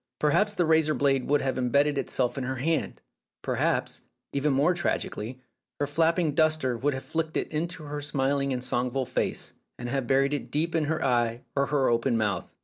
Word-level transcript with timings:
Perhaps 0.17 0.55
the 0.55 0.65
razor 0.65 0.95
blade 0.95 1.27
would 1.27 1.41
have 1.43 1.59
embedded 1.59 1.95
itself 1.99 2.35
in 2.35 2.43
her 2.43 2.55
hand; 2.55 2.99
perhaps, 3.43 4.01
even 4.33 4.51
more 4.51 4.73
tragically, 4.73 5.39
her 5.79 5.85
flapping 5.85 6.33
duster 6.33 6.75
would 6.75 6.95
have 6.95 7.03
flicked 7.03 7.37
it 7.37 7.49
into 7.53 7.83
her 7.83 8.01
smiling 8.01 8.51
and 8.51 8.63
songful 8.63 9.05
face, 9.05 9.53
and 9.77 9.87
have 9.89 10.07
buried 10.07 10.33
it 10.33 10.49
deep 10.49 10.73
in 10.73 10.85
her 10.85 11.05
eye 11.05 11.41
or 11.55 11.67
her 11.67 11.87
open 11.87 12.17
mouth. 12.17 12.51